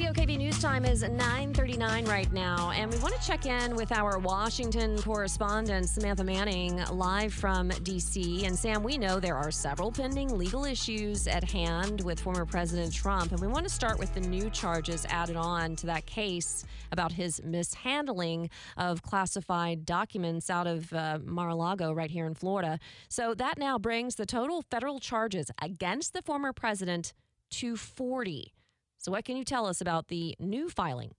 WOKV 0.00 0.38
News 0.38 0.58
Time 0.62 0.86
is 0.86 1.02
9:39 1.02 2.08
right 2.08 2.32
now, 2.32 2.70
and 2.70 2.90
we 2.90 2.98
want 3.00 3.14
to 3.14 3.20
check 3.20 3.44
in 3.44 3.76
with 3.76 3.92
our 3.92 4.18
Washington 4.18 4.96
correspondent 5.02 5.90
Samantha 5.90 6.24
Manning 6.24 6.82
live 6.86 7.34
from 7.34 7.68
DC. 7.68 8.46
And 8.46 8.58
Sam, 8.58 8.82
we 8.82 8.96
know 8.96 9.20
there 9.20 9.36
are 9.36 9.50
several 9.50 9.92
pending 9.92 10.38
legal 10.38 10.64
issues 10.64 11.26
at 11.26 11.44
hand 11.44 12.00
with 12.00 12.18
former 12.18 12.46
President 12.46 12.94
Trump, 12.94 13.32
and 13.32 13.40
we 13.42 13.46
want 13.46 13.68
to 13.68 13.72
start 13.72 13.98
with 13.98 14.14
the 14.14 14.22
new 14.22 14.48
charges 14.48 15.04
added 15.10 15.36
on 15.36 15.76
to 15.76 15.86
that 15.88 16.06
case 16.06 16.64
about 16.92 17.12
his 17.12 17.42
mishandling 17.44 18.48
of 18.78 19.02
classified 19.02 19.84
documents 19.84 20.48
out 20.48 20.66
of 20.66 20.90
uh, 20.94 21.18
Mar-a-Lago 21.26 21.92
right 21.92 22.10
here 22.10 22.24
in 22.24 22.34
Florida. 22.34 22.78
So 23.10 23.34
that 23.34 23.58
now 23.58 23.78
brings 23.78 24.14
the 24.14 24.24
total 24.24 24.62
federal 24.62 24.98
charges 24.98 25.50
against 25.60 26.14
the 26.14 26.22
former 26.22 26.54
president 26.54 27.12
to 27.50 27.76
40. 27.76 28.54
So, 29.00 29.12
what 29.12 29.24
can 29.24 29.38
you 29.38 29.44
tell 29.44 29.64
us 29.64 29.80
about 29.80 30.08
the 30.08 30.36
new 30.38 30.68
filing? 30.68 31.14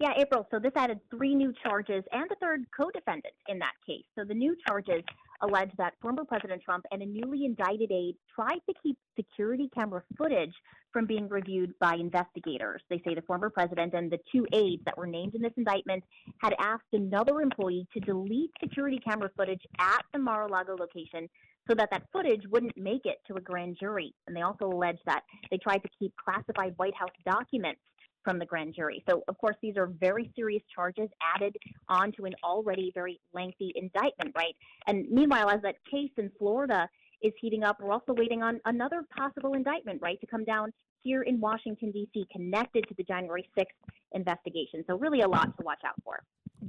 Yeah, 0.00 0.12
April. 0.16 0.46
So 0.50 0.58
this 0.58 0.72
added 0.74 0.98
three 1.10 1.34
new 1.34 1.52
charges 1.62 2.02
and 2.10 2.28
a 2.30 2.34
third 2.36 2.64
co-defendant 2.76 3.34
in 3.48 3.58
that 3.60 3.74
case. 3.86 4.04
So 4.18 4.24
the 4.24 4.34
new 4.34 4.56
charges 4.66 5.02
allege 5.42 5.70
that 5.78 5.94
former 6.00 6.24
President 6.24 6.62
Trump 6.62 6.84
and 6.90 7.02
a 7.02 7.06
newly 7.06 7.44
indicted 7.44 7.90
aide 7.90 8.16
tried 8.34 8.60
to 8.68 8.74
keep 8.82 8.96
security 9.16 9.68
camera 9.74 10.02
footage 10.16 10.54
from 10.92 11.06
being 11.06 11.28
reviewed 11.28 11.74
by 11.80 11.94
investigators. 11.94 12.80
They 12.88 13.02
say 13.04 13.14
the 13.14 13.22
former 13.22 13.50
president 13.50 13.94
and 13.94 14.10
the 14.10 14.18
two 14.30 14.46
aides 14.52 14.82
that 14.84 14.96
were 14.96 15.06
named 15.06 15.34
in 15.34 15.42
this 15.42 15.52
indictment 15.56 16.04
had 16.38 16.54
asked 16.58 16.92
another 16.92 17.40
employee 17.40 17.86
to 17.94 18.00
delete 18.00 18.50
security 18.62 19.00
camera 19.06 19.30
footage 19.36 19.62
at 19.78 20.02
the 20.12 20.20
Mar-a-Lago 20.20 20.76
location 20.78 21.28
so 21.68 21.74
that 21.74 21.88
that 21.90 22.04
footage 22.12 22.42
wouldn't 22.50 22.76
make 22.76 23.04
it 23.04 23.18
to 23.26 23.34
a 23.34 23.40
grand 23.40 23.76
jury. 23.80 24.14
And 24.26 24.36
they 24.36 24.42
also 24.42 24.66
allege 24.66 24.98
that 25.06 25.22
they 25.50 25.58
tried 25.58 25.78
to 25.78 25.88
keep 25.98 26.12
classified 26.16 26.74
White 26.76 26.94
House 26.94 27.10
documents 27.24 27.80
from 28.24 28.38
the 28.38 28.46
grand 28.46 28.74
jury. 28.74 29.04
So, 29.08 29.22
of 29.28 29.38
course, 29.38 29.56
these 29.62 29.76
are 29.76 29.86
very 29.86 30.32
serious 30.34 30.62
charges 30.74 31.08
added 31.34 31.56
onto 31.88 32.24
an 32.24 32.34
already 32.42 32.90
very 32.94 33.20
lengthy 33.32 33.72
indictment, 33.76 34.32
right? 34.34 34.56
And 34.86 35.06
meanwhile, 35.10 35.50
as 35.50 35.60
that 35.62 35.76
case 35.90 36.10
in 36.16 36.30
Florida 36.38 36.88
is 37.22 37.32
heating 37.40 37.62
up, 37.62 37.78
we're 37.80 37.92
also 37.92 38.12
waiting 38.14 38.42
on 38.42 38.60
another 38.64 39.02
possible 39.16 39.54
indictment, 39.54 40.00
right, 40.02 40.20
to 40.20 40.26
come 40.26 40.44
down 40.44 40.72
here 41.02 41.22
in 41.22 41.38
Washington, 41.38 41.90
D.C., 41.92 42.26
connected 42.32 42.88
to 42.88 42.94
the 42.96 43.04
January 43.04 43.48
6th 43.56 43.66
investigation. 44.12 44.82
So, 44.86 44.96
really 44.96 45.20
a 45.20 45.28
lot 45.28 45.56
to 45.58 45.64
watch 45.64 45.82
out 45.86 45.94
for. 46.02 46.22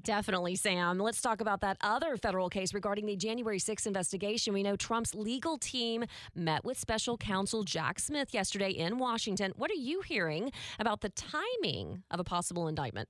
Definitely, 0.05 0.55
Sam. 0.55 0.99
Let's 0.99 1.19
talk 1.19 1.41
about 1.41 1.61
that 1.61 1.77
other 1.81 2.15
federal 2.15 2.47
case 2.47 2.75
regarding 2.75 3.07
the 3.07 3.15
January 3.15 3.57
6th 3.57 3.87
investigation. 3.87 4.53
We 4.53 4.61
know 4.61 4.75
Trump's 4.75 5.15
legal 5.15 5.57
team 5.57 6.05
met 6.35 6.63
with 6.63 6.77
special 6.77 7.17
counsel 7.17 7.63
Jack 7.63 7.97
Smith 7.99 8.31
yesterday 8.31 8.69
in 8.69 8.99
Washington. 8.99 9.51
What 9.55 9.71
are 9.71 9.75
you 9.75 10.01
hearing 10.01 10.51
about 10.77 11.01
the 11.01 11.09
timing 11.09 12.03
of 12.11 12.19
a 12.19 12.23
possible 12.23 12.67
indictment? 12.67 13.09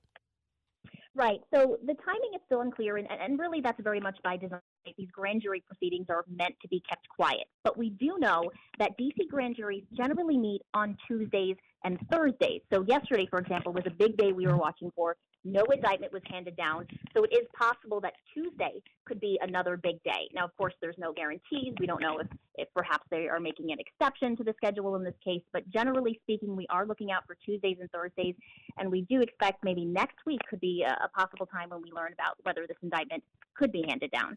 Right. 1.16 1.40
So 1.52 1.78
the 1.86 1.94
timing 2.04 2.34
is 2.34 2.42
still 2.44 2.60
unclear, 2.60 2.98
and, 2.98 3.08
and 3.10 3.38
really 3.38 3.62
that's 3.62 3.80
very 3.82 4.00
much 4.00 4.18
by 4.22 4.36
design. 4.36 4.60
These 4.98 5.10
grand 5.10 5.40
jury 5.40 5.64
proceedings 5.66 6.06
are 6.10 6.26
meant 6.28 6.54
to 6.60 6.68
be 6.68 6.82
kept 6.86 7.08
quiet. 7.08 7.46
But 7.64 7.78
we 7.78 7.88
do 7.88 8.16
know 8.18 8.50
that 8.78 8.90
DC 9.00 9.26
grand 9.30 9.56
juries 9.56 9.84
generally 9.96 10.36
meet 10.36 10.60
on 10.74 10.94
Tuesdays 11.08 11.56
and 11.84 11.98
Thursdays. 12.12 12.60
So 12.70 12.84
yesterday, 12.86 13.26
for 13.30 13.38
example, 13.38 13.72
was 13.72 13.84
a 13.86 13.90
big 13.90 14.18
day 14.18 14.32
we 14.32 14.46
were 14.46 14.58
watching 14.58 14.92
for. 14.94 15.16
No 15.42 15.62
indictment 15.72 16.12
was 16.12 16.22
handed 16.28 16.56
down. 16.56 16.86
So 17.16 17.24
it 17.24 17.30
is 17.32 17.46
possible 17.58 18.00
that 18.02 18.12
Tuesday 18.34 18.82
could 19.06 19.20
be 19.20 19.38
another 19.40 19.78
big 19.78 20.02
day. 20.02 20.28
Now, 20.34 20.44
of 20.44 20.54
course, 20.56 20.74
there's 20.82 20.96
no 20.98 21.14
guarantees. 21.14 21.72
We 21.80 21.86
don't 21.86 22.02
know 22.02 22.18
if, 22.18 22.26
if 22.56 22.68
perhaps 22.74 23.04
they 23.10 23.28
are 23.28 23.40
making 23.40 23.72
an 23.72 23.78
exception 23.78 24.36
to 24.36 24.44
the 24.44 24.54
schedule 24.56 24.96
in 24.96 25.04
this 25.04 25.14
case. 25.24 25.42
But 25.52 25.68
generally 25.70 26.18
speaking, 26.22 26.56
we 26.56 26.66
are 26.70 26.86
looking 26.86 27.10
out 27.10 27.26
for 27.26 27.36
Tuesdays 27.44 27.78
and 27.80 27.90
Thursdays. 27.90 28.34
And 28.78 28.90
we 28.90 29.02
do 29.02 29.20
expect 29.20 29.64
maybe 29.64 29.84
next 29.84 30.16
week 30.26 30.40
could 30.48 30.60
be 30.60 30.84
a, 30.86 30.92
a 31.04 31.08
possible 31.08 31.46
time 31.46 31.70
when 31.70 31.82
we 31.82 31.90
learn 31.92 32.12
about 32.12 32.36
whether 32.42 32.66
this 32.66 32.76
indictment 32.82 33.22
could 33.54 33.72
be 33.72 33.84
handed 33.88 34.10
down. 34.10 34.36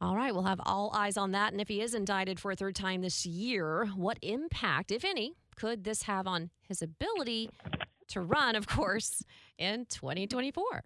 All 0.00 0.16
right, 0.16 0.34
we'll 0.34 0.42
have 0.42 0.60
all 0.66 0.90
eyes 0.94 1.16
on 1.16 1.30
that. 1.32 1.52
And 1.52 1.60
if 1.60 1.68
he 1.68 1.80
is 1.80 1.94
indicted 1.94 2.40
for 2.40 2.50
a 2.50 2.56
third 2.56 2.74
time 2.74 3.02
this 3.02 3.24
year, 3.24 3.88
what 3.94 4.18
impact, 4.20 4.90
if 4.90 5.04
any, 5.04 5.34
could 5.54 5.84
this 5.84 6.02
have 6.02 6.26
on 6.26 6.50
his 6.66 6.82
ability 6.82 7.50
to 8.08 8.20
run, 8.20 8.56
of 8.56 8.66
course, 8.66 9.22
in 9.58 9.86
2024. 9.86 10.82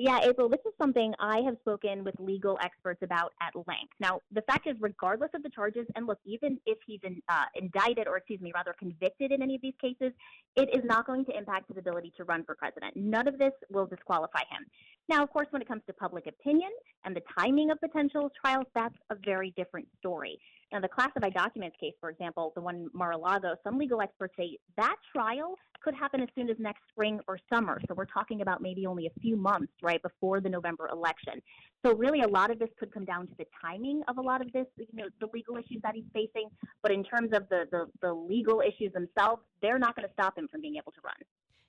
Yeah, 0.00 0.20
April, 0.22 0.48
this 0.48 0.60
is 0.64 0.72
something 0.80 1.12
I 1.18 1.40
have 1.40 1.56
spoken 1.62 2.04
with 2.04 2.14
legal 2.20 2.56
experts 2.62 3.02
about 3.02 3.32
at 3.42 3.52
length. 3.56 3.94
Now, 3.98 4.20
the 4.30 4.42
fact 4.42 4.68
is, 4.68 4.76
regardless 4.78 5.30
of 5.34 5.42
the 5.42 5.50
charges, 5.50 5.88
and 5.96 6.06
look, 6.06 6.20
even 6.24 6.56
if 6.66 6.78
he's 6.86 7.00
in, 7.02 7.20
uh, 7.28 7.46
indicted 7.56 8.06
or, 8.06 8.16
excuse 8.16 8.40
me, 8.40 8.52
rather 8.54 8.76
convicted 8.78 9.32
in 9.32 9.42
any 9.42 9.56
of 9.56 9.60
these 9.60 9.74
cases, 9.80 10.12
it 10.54 10.68
is 10.72 10.84
not 10.84 11.04
going 11.04 11.24
to 11.24 11.36
impact 11.36 11.66
his 11.66 11.78
ability 11.78 12.12
to 12.16 12.22
run 12.22 12.44
for 12.44 12.54
president. 12.54 12.94
None 12.94 13.26
of 13.26 13.38
this 13.38 13.50
will 13.70 13.86
disqualify 13.86 14.42
him. 14.48 14.64
Now, 15.08 15.22
of 15.22 15.30
course, 15.30 15.46
when 15.50 15.62
it 15.62 15.68
comes 15.68 15.82
to 15.86 15.94
public 15.94 16.26
opinion 16.26 16.70
and 17.04 17.16
the 17.16 17.22
timing 17.38 17.70
of 17.70 17.80
potential 17.80 18.30
trials, 18.44 18.66
that's 18.74 18.94
a 19.08 19.16
very 19.24 19.54
different 19.56 19.88
story. 19.98 20.38
Now, 20.70 20.80
the 20.80 20.88
classified 20.88 21.32
documents 21.32 21.76
case, 21.80 21.94
for 21.98 22.10
example, 22.10 22.52
the 22.54 22.60
one 22.60 22.88
Mar-a-Lago, 22.92 23.54
some 23.64 23.78
legal 23.78 24.02
experts 24.02 24.34
say 24.36 24.58
that 24.76 24.96
trial 25.14 25.54
could 25.80 25.94
happen 25.94 26.20
as 26.20 26.28
soon 26.34 26.50
as 26.50 26.56
next 26.58 26.82
spring 26.90 27.20
or 27.26 27.38
summer. 27.50 27.80
So 27.88 27.94
we're 27.94 28.04
talking 28.04 28.42
about 28.42 28.60
maybe 28.60 28.84
only 28.84 29.06
a 29.06 29.20
few 29.20 29.36
months, 29.36 29.72
right, 29.80 30.02
before 30.02 30.42
the 30.42 30.48
November 30.50 30.88
election. 30.92 31.40
So 31.86 31.94
really, 31.94 32.20
a 32.20 32.28
lot 32.28 32.50
of 32.50 32.58
this 32.58 32.68
could 32.78 32.92
come 32.92 33.06
down 33.06 33.28
to 33.28 33.32
the 33.38 33.46
timing 33.62 34.02
of 34.08 34.18
a 34.18 34.20
lot 34.20 34.42
of 34.42 34.52
this, 34.52 34.66
you 34.76 34.86
know, 34.92 35.06
the 35.20 35.28
legal 35.32 35.56
issues 35.56 35.80
that 35.84 35.94
he's 35.94 36.04
facing. 36.12 36.50
But 36.82 36.92
in 36.92 37.02
terms 37.02 37.30
of 37.32 37.48
the 37.48 37.64
the, 37.70 37.86
the 38.02 38.12
legal 38.12 38.60
issues 38.60 38.92
themselves, 38.92 39.40
they're 39.62 39.78
not 39.78 39.96
going 39.96 40.06
to 40.06 40.12
stop 40.12 40.36
him 40.36 40.48
from 40.48 40.60
being 40.60 40.76
able 40.76 40.92
to 40.92 41.00
run. 41.02 41.14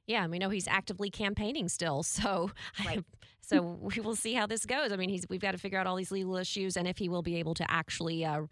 Yeah, 0.09 0.25
we 0.25 0.40
know 0.40 0.50
he's 0.50 0.68
actively 0.68 1.12
campaigning 1.12 1.70
still, 1.70 2.02
so 2.18 2.52
right. 2.84 3.06
so 3.42 3.62
we 3.62 4.02
will 4.02 4.16
see 4.16 4.34
how 4.34 4.47
this 4.47 4.66
goes. 4.66 4.92
I 4.92 4.96
mean, 4.96 5.09
he's 5.09 5.25
we've 5.30 5.40
got 5.40 5.52
to 5.52 5.59
figure 5.59 5.78
out 5.80 5.86
all 5.88 5.96
these 5.96 6.12
legal 6.12 6.36
issues 6.36 6.75
and 6.75 6.88
if 6.88 6.97
he 6.97 7.08
will 7.08 7.22
be 7.22 7.38
able 7.38 7.53
to 7.53 7.72
actually. 7.72 8.25
Uh, 8.25 8.47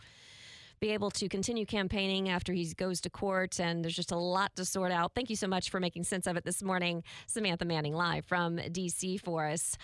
be 0.79 0.91
able 0.91 1.09
to 1.09 1.27
continue 1.27 1.65
campaigning 1.65 2.29
after 2.29 2.53
he 2.53 2.71
goes 2.75 3.01
to 3.01 3.09
court. 3.09 3.59
And 3.59 3.83
there's 3.83 3.95
just 3.95 4.11
a 4.11 4.15
lot 4.15 4.55
to 4.57 4.63
sort 4.63 4.91
out. 4.91 5.13
Thank 5.15 5.31
you 5.31 5.35
so 5.35 5.47
much 5.47 5.71
for 5.71 5.79
making 5.79 6.03
sense 6.03 6.27
of 6.27 6.37
it 6.37 6.45
this 6.45 6.61
morning. 6.61 7.03
Samantha 7.25 7.65
Manning 7.65 7.95
live 7.95 8.25
from 8.25 8.57
DC 8.57 9.19
for 9.21 9.47
us. 9.47 9.75